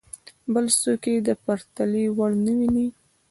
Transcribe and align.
بل 0.53 0.65
څوک 0.81 1.03
یې 1.11 1.15
د 1.27 1.29
پرتلې 1.43 2.03
وړ 2.17 2.31
نه 2.45 2.51
ویني. 2.57 2.87